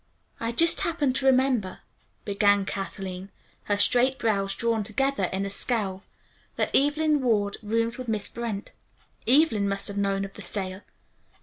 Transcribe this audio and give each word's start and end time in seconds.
"I 0.39 0.51
just 0.51 0.79
happened 0.79 1.15
to 1.17 1.27
remember," 1.27 1.81
began 2.25 2.65
Kathleen, 2.65 3.29
her 3.65 3.77
straight 3.77 4.17
brows 4.17 4.55
drawn 4.55 4.81
together 4.83 5.25
in 5.25 5.45
a 5.45 5.49
scowl, 5.51 6.03
"that 6.55 6.75
Evelyn 6.75 7.21
Ward 7.21 7.57
rooms 7.61 7.99
with 7.99 8.07
Miss 8.07 8.27
Brent. 8.27 8.71
Evelyn 9.27 9.69
must 9.69 9.87
have 9.89 9.97
known 9.99 10.25
of 10.25 10.33
the 10.33 10.41
sale. 10.41 10.81